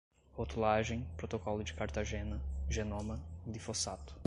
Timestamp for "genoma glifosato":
2.67-4.15